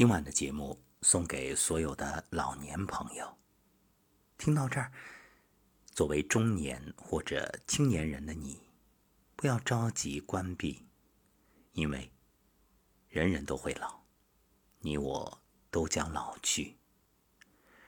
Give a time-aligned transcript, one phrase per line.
[0.00, 3.36] 今晚的节目送给所有的老年朋友。
[4.38, 4.90] 听到这儿，
[5.92, 8.62] 作为中年或者青年人的你，
[9.36, 10.86] 不要着急关闭，
[11.72, 12.10] 因为
[13.10, 14.00] 人人都会老，
[14.78, 16.78] 你我都将老去。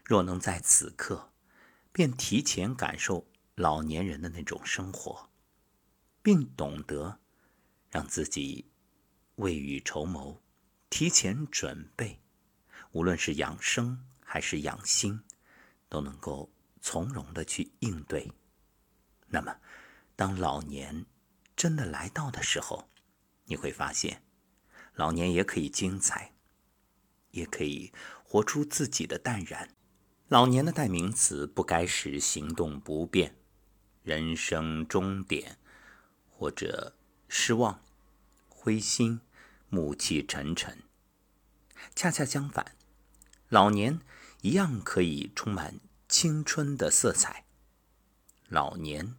[0.04, 1.32] 若能在此刻
[1.92, 5.30] 便提前感受老年人的那种生活，
[6.22, 7.20] 并懂得
[7.88, 8.70] 让自己
[9.36, 10.42] 未雨绸缪。
[10.92, 12.20] 提前准备，
[12.90, 15.22] 无论是养生还是养心，
[15.88, 18.30] 都能够从容的去应对。
[19.28, 19.56] 那么，
[20.14, 21.06] 当老年
[21.56, 22.90] 真的来到的时候，
[23.46, 24.22] 你会发现，
[24.94, 26.34] 老年也可以精彩，
[27.30, 27.90] 也可以
[28.22, 29.70] 活出自己的淡然。
[30.28, 33.34] 老年的代名词不该是行动不便、
[34.02, 35.56] 人生终点，
[36.28, 36.94] 或者
[37.28, 37.82] 失望、
[38.50, 39.22] 灰心。
[39.74, 40.82] 暮气沉沉。
[41.94, 42.74] 恰恰相反，
[43.48, 44.00] 老年
[44.40, 47.44] 一样可以充满青春的色彩。
[48.48, 49.16] 老年，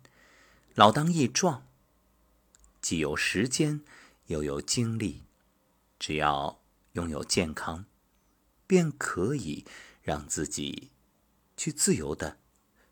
[0.75, 1.65] 老当益壮，
[2.81, 3.81] 既有时间，
[4.27, 5.23] 又有精力，
[5.97, 6.61] 只要
[6.93, 7.85] 拥有健康，
[8.67, 9.65] 便可以
[10.01, 10.91] 让自己
[11.55, 12.39] 去自由的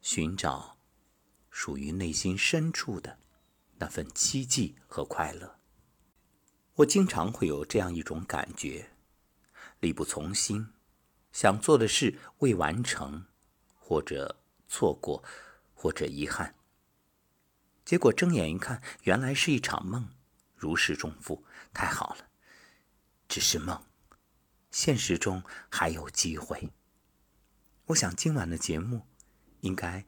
[0.01, 0.77] 寻找
[1.49, 3.19] 属于内心深处的
[3.79, 5.57] 那份希冀和快乐。
[6.75, 8.90] 我经常会有这样一种感觉：
[9.81, 10.69] 力不从心，
[11.33, 13.25] 想做的事未完成，
[13.75, 15.23] 或者错过，
[15.73, 16.55] 或者遗憾。
[17.83, 20.07] 结果睁眼一看，原来是一场梦，
[20.55, 21.43] 如释重负。
[21.73, 22.29] 太好了，
[23.27, 23.83] 只是梦，
[24.69, 26.71] 现实中还有机会。
[27.87, 29.07] 我想今晚的节目，
[29.61, 30.05] 应该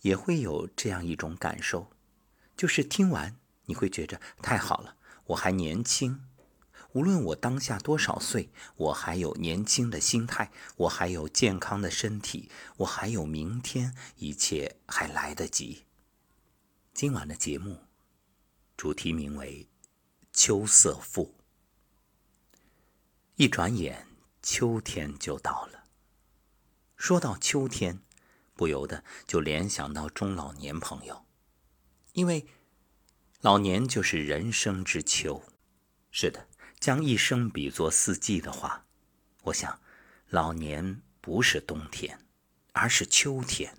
[0.00, 1.92] 也会有这样一种感受，
[2.56, 4.96] 就是听完你会觉着太好了。
[5.26, 6.26] 我还年轻，
[6.96, 15.84] 无论我当下多少岁，我还有年轻的心态，我还有健康的身体，我还有明天，一切还来得及。
[16.94, 17.82] 今晚的节目
[18.78, 19.64] 主题名为
[20.32, 21.34] 《秋色赋》。
[23.34, 24.06] 一转眼，
[24.42, 25.84] 秋天就到了。
[26.96, 28.00] 说到秋天，
[28.54, 31.26] 不由得就联想到中老年朋友，
[32.14, 32.46] 因为。
[33.42, 35.44] 老年就是人生之秋，
[36.10, 38.84] 是的，将一生比作四季的话，
[39.42, 39.80] 我想，
[40.28, 42.26] 老年不是冬天，
[42.72, 43.76] 而是秋天。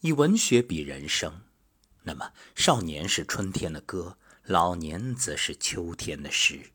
[0.00, 1.42] 以文学比人生，
[2.02, 6.72] 那么少年是春天的歌，老年则是秋天的诗。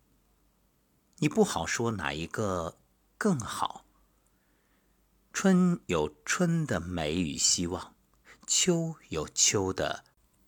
[1.17, 2.77] 你不好说哪一个
[3.17, 3.85] 更好。
[5.31, 7.95] 春有春的美与希望，
[8.47, 10.05] 秋有秋的。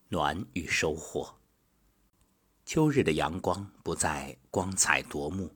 [0.09, 1.34] 暖与收获。
[2.75, 5.55] 秋日的阳光不再光彩夺目，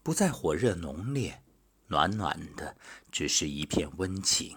[0.00, 1.42] 不再火热浓烈，
[1.88, 2.76] 暖暖的，
[3.10, 4.56] 只是一片温情。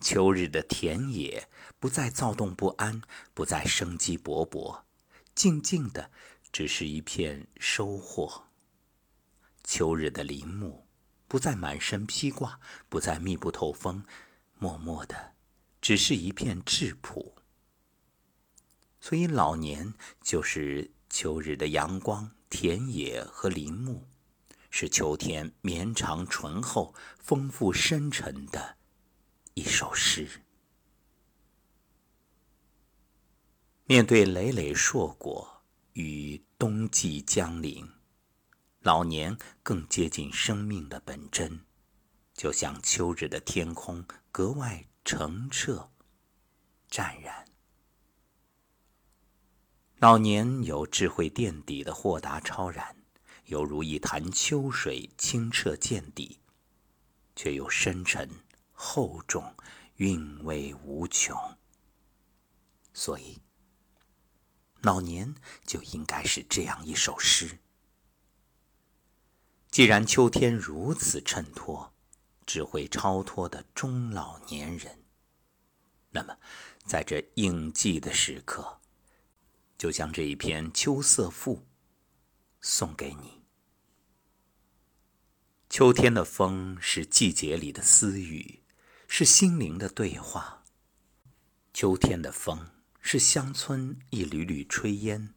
[0.00, 1.48] 秋日的田野
[1.78, 3.00] 不再躁动不安，
[3.32, 4.82] 不再生机勃勃，
[5.36, 6.10] 静静的，
[6.50, 8.48] 只是一片收获。
[9.62, 10.88] 秋日的林木
[11.28, 14.02] 不再满身披挂，不再密不透风，
[14.58, 15.34] 默默的，
[15.80, 17.36] 只是一片质朴。
[19.04, 19.92] 所以，老年
[20.22, 24.06] 就是秋日的阳光、田野和林木，
[24.70, 28.76] 是秋天绵长、醇厚、丰富、深沉的
[29.54, 30.42] 一首诗。
[33.86, 35.64] 面对累累硕果
[35.94, 37.84] 与冬季将临，
[38.82, 41.60] 老年更接近生命的本真，
[42.34, 45.90] 就像秋日的天空格外澄澈、
[46.88, 47.51] 湛然。
[50.02, 52.96] 老年有智慧垫底的豁达超然，
[53.44, 56.40] 犹如一潭秋水清澈见底，
[57.36, 58.28] 却又深沉
[58.72, 59.54] 厚重，
[59.98, 61.36] 韵味无穷。
[62.92, 63.38] 所以，
[64.80, 67.60] 老年就应该是这样一首诗。
[69.70, 71.94] 既然秋天如此衬托
[72.44, 75.04] 智慧超脱的中老年人，
[76.10, 76.36] 那么，
[76.84, 78.80] 在这应季的时刻。
[79.82, 81.56] 就将这一篇《秋色赋》
[82.60, 83.42] 送给你。
[85.68, 88.62] 秋天的风是季节里的私语，
[89.08, 90.62] 是心灵的对话。
[91.74, 92.70] 秋天的风
[93.00, 95.34] 是乡村一缕缕炊烟，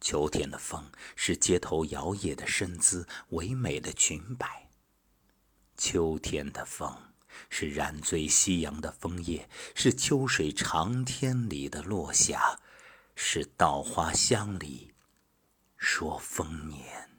[0.00, 4.70] 秋天的风是街头摇曳的身姿，唯美的裙摆。
[5.76, 6.96] 秋天的风
[7.50, 12.60] 是染醉夕阳的枫叶，是秋水长天里的落霞。
[13.18, 14.92] 是稻花香里
[15.76, 17.10] 说丰年。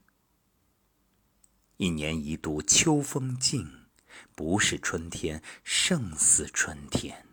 [1.78, 3.88] 一年一度秋风劲，
[4.36, 7.26] 不是春天胜似春天。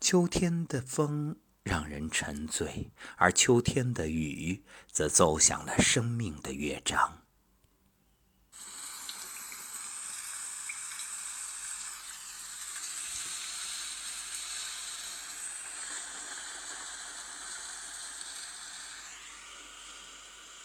[0.00, 7.21] 秋天的风让人沉醉，而秋天的雨则奏响了生命的乐章。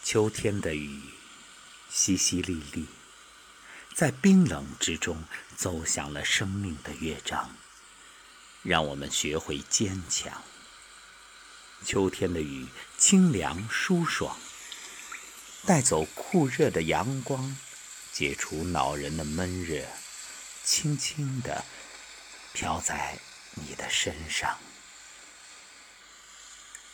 [0.10, 1.02] 秋天的雨，
[1.92, 2.86] 淅淅沥沥，
[3.94, 5.26] 在冰冷之中
[5.58, 7.54] 奏响了生命的乐章，
[8.64, 10.46] 让我们学会坚强。
[11.84, 12.68] 秋天的雨
[12.98, 14.40] 清凉舒爽，
[15.66, 17.58] 带走酷热的阳光，
[18.14, 19.86] 解除恼人的闷热，
[20.64, 21.66] 轻轻地
[22.54, 23.20] 飘在
[23.56, 24.58] 你的身上。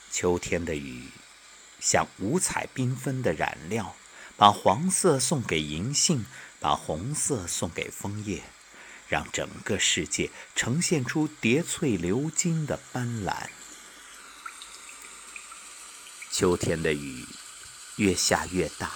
[0.10, 1.12] 秋天的雨。
[1.84, 3.98] 像五彩缤纷的染料，
[4.38, 6.26] 把黄色送给银杏，
[6.62, 8.42] 把红色送给枫叶，
[9.10, 13.50] 让整个世界呈现出叠翠流金的斑斓。
[16.32, 17.28] 秋天的雨
[17.98, 18.90] 越下越大，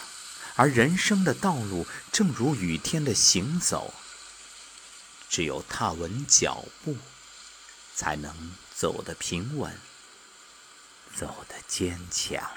[0.55, 3.93] 而人生的道路正如雨天的行走，
[5.27, 6.95] 只有踏稳脚步，
[7.93, 9.77] 才能走得平稳，
[11.13, 12.49] 走得坚强。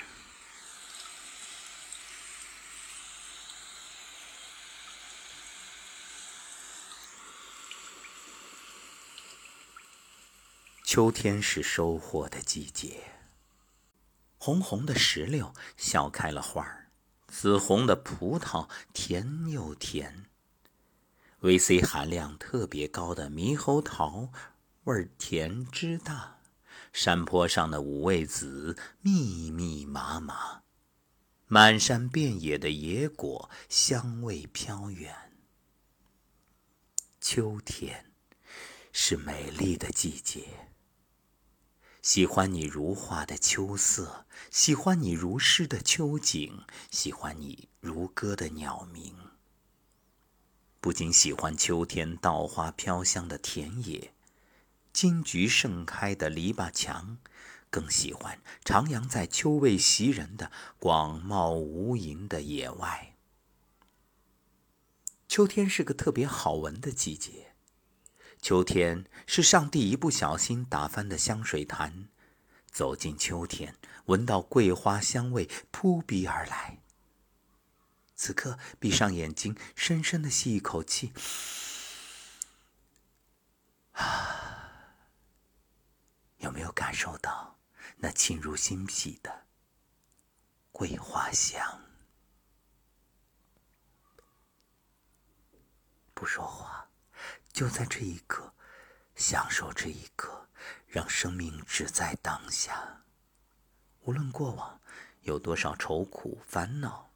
[10.92, 13.12] 秋天是收获的季节，
[14.38, 16.88] 红红的石榴笑开了花儿，
[17.28, 20.26] 紫红的葡萄甜又甜
[21.42, 24.32] ，VC 含量特别高的猕猴桃
[24.82, 26.40] 味儿甜汁大，
[26.93, 30.62] 山坡上的五味子密密麻麻，
[31.46, 35.14] 满山遍野的野果香味飘远。
[37.20, 38.10] 秋天
[38.90, 40.66] 是美丽的季节。
[42.02, 49.14] 喜欢你如画的秋色，喜欢你如诗的秋景，喜欢你如歌的鸟鸣。
[50.81, 54.14] 不仅喜欢秋天稻花飘香的田野，
[54.94, 57.19] 金菊盛开的篱笆墙，
[57.69, 63.14] 更喜欢徜徉在秋味袭人的广袤无垠的野外。
[65.29, 67.53] 秋天是个特别好闻的季节。
[68.40, 72.08] 秋天是上帝一不小心打翻的香水坛，
[72.70, 73.76] 走进秋天，
[74.06, 76.78] 闻到桂花香味扑鼻而来。
[78.14, 81.12] 此刻，闭上眼睛，深深的吸一口气，
[83.92, 84.94] 啊，
[86.38, 87.58] 有没有感受到
[87.96, 89.46] 那沁入心脾的
[90.72, 91.82] 桂花香？
[96.14, 96.69] 不说话。
[97.52, 98.55] 就在这一刻，
[99.14, 100.49] 享受这一刻，
[100.87, 103.02] 让生命只在当下。
[104.02, 104.81] 无论过往
[105.23, 107.12] 有多少愁苦烦恼，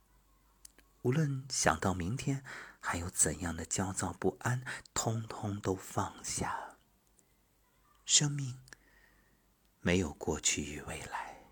[1.02, 2.44] 无论想到明天
[2.78, 6.76] 还有怎样的焦躁不安，通通都放下。
[8.04, 8.60] 生命
[9.80, 11.42] 没有过去与未来，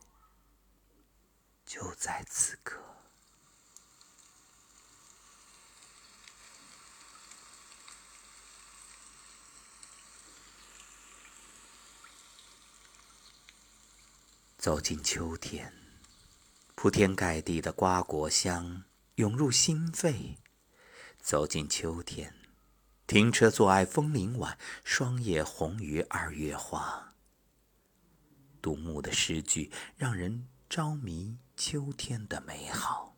[1.65, 2.83] 就在此刻。
[14.63, 15.73] 走进秋天，
[16.77, 18.85] 铺天盖地的瓜果香
[19.17, 20.39] 涌入心肺。
[21.19, 22.33] 走进秋天，
[23.09, 27.13] 停车坐爱枫林晚，霜叶红于二月花。
[28.61, 33.17] 杜牧的诗句让人着迷秋天的美好，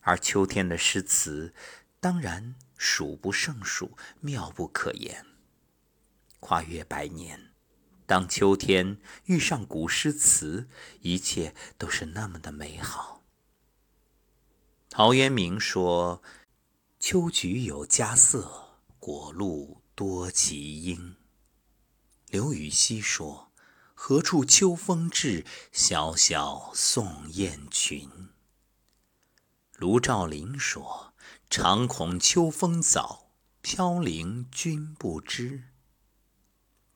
[0.00, 1.54] 而秋天的诗词
[2.00, 5.24] 当然数不胜数，妙不可言，
[6.40, 7.53] 跨越百年。
[8.06, 10.68] 当秋天遇上古诗词，
[11.00, 13.22] 一切都是那么的美好。
[14.90, 16.22] 陶渊明说
[17.00, 21.16] ：“秋菊有佳色，果露多奇英。”
[22.28, 23.50] 刘禹锡说
[23.94, 28.08] ：“何处秋风至，萧萧送雁群。”
[29.76, 31.14] 卢照邻说
[31.50, 33.32] ：“常恐秋风早，
[33.62, 35.64] 飘零君不知。”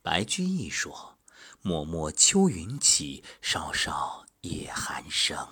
[0.09, 1.19] 白居易说
[1.61, 5.47] ：“漠漠秋云起，稍稍夜寒声。”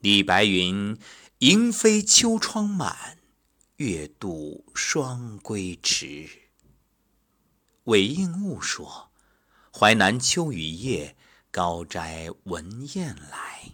[0.00, 0.98] 李白云
[1.40, 3.18] ：“莺飞秋窗满，
[3.76, 6.26] 月度双归迟。”
[7.84, 9.12] 韦应物说
[9.70, 11.18] ：“淮南秋雨夜，
[11.50, 13.72] 高斋闻雁来。”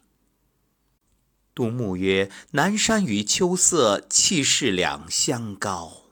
[1.55, 6.07] 杜牧曰：“南山与秋色，气势两相高。”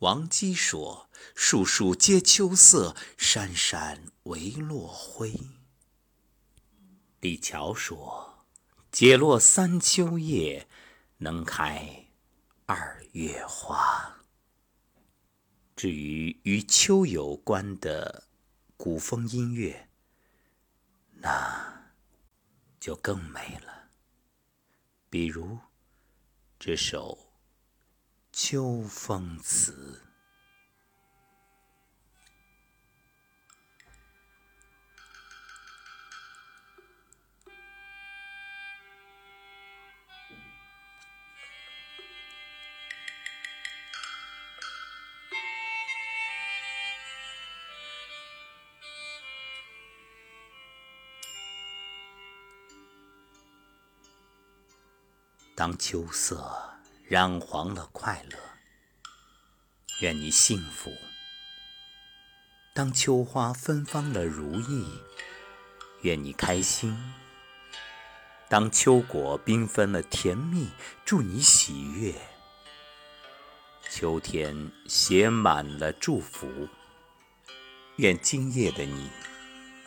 [0.00, 1.03] 王基说
[1.34, 5.32] ：“树树皆秋色，山山唯落晖。”
[7.20, 8.44] 李峤说
[8.92, 10.68] ：“解落三秋叶，
[11.18, 12.06] 能开
[12.66, 14.20] 二月花。”
[15.74, 18.24] 至于与秋有关的
[18.76, 19.88] 古风音乐，
[21.14, 21.92] 那
[22.78, 23.88] 就更美了。
[25.10, 25.58] 比如
[26.58, 27.18] 这首
[28.32, 30.02] 《秋风词》。
[55.56, 56.52] 当秋色
[57.06, 58.36] 染黄了快乐，
[60.00, 60.90] 愿你幸福；
[62.74, 65.00] 当秋花芬芳了如意，
[66.00, 66.96] 愿你开心；
[68.48, 70.70] 当秋果缤纷了甜蜜，
[71.04, 72.14] 祝你喜悦；
[73.88, 76.68] 秋天写满了祝福，
[77.98, 79.08] 愿今夜的你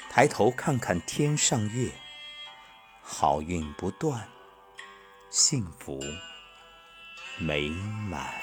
[0.10, 1.92] 抬头看看天上月，
[3.02, 4.30] 好运不断。
[5.30, 6.00] 幸福
[7.38, 7.70] 美
[8.10, 8.34] 满。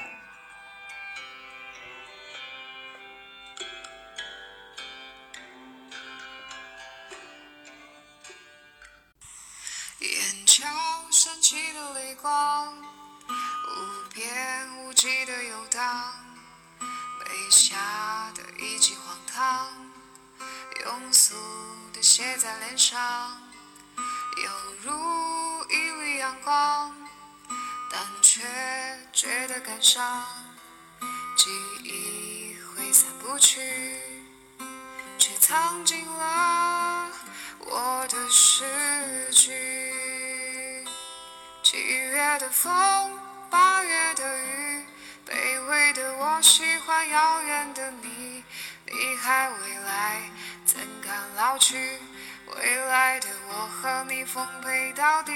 [9.99, 10.63] 眼角
[11.11, 16.15] 闪起的泪光，无边无际的游荡，
[16.79, 19.73] 背下的一记荒唐，
[20.85, 21.35] 庸俗
[21.95, 23.41] 的写在脸上，
[24.45, 24.51] 犹
[24.83, 25.54] 如。
[26.25, 26.91] 阳光，
[27.93, 28.41] 但却
[29.13, 30.25] 觉得感伤。
[31.37, 31.51] 记
[31.83, 33.61] 忆挥散不去，
[35.19, 37.11] 却藏进了
[37.59, 38.65] 我的诗
[39.33, 39.53] 句。
[41.63, 42.73] 七月的风，
[43.51, 44.87] 八月的雨，
[45.29, 48.43] 卑微的我喜欢遥远的你。
[48.87, 50.23] 你还未来，
[50.65, 51.99] 怎敢老去？
[52.47, 55.33] 未来的我和你奉陪到底。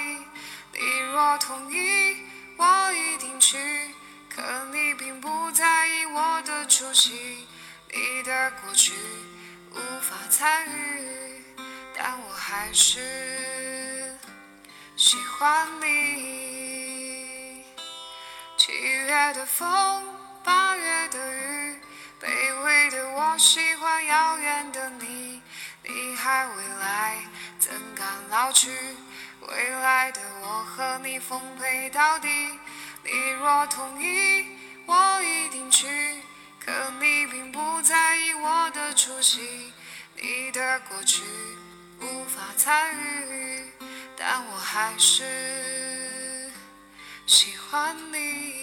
[0.80, 2.16] 你若同意，
[2.56, 3.58] 我一定去。
[4.28, 7.48] 可你并不在意我的出席，
[7.92, 8.92] 你的过去
[9.72, 11.42] 无法参与，
[11.96, 14.16] 但我还是
[14.96, 17.64] 喜欢你。
[18.56, 19.66] 七月的风，
[20.44, 21.80] 八月的雨，
[22.22, 25.42] 卑微的我喜欢遥远的你。
[25.82, 27.16] 你还未来，
[27.58, 28.68] 怎敢老去？
[29.40, 32.28] 未来的我和你奉陪到底，
[33.04, 34.46] 你若同意，
[34.86, 35.86] 我一定去。
[36.58, 39.72] 可你并不在意我的出席，
[40.16, 41.22] 你的过去
[42.00, 43.64] 无法参与，
[44.16, 46.50] 但我还是
[47.26, 48.57] 喜欢你。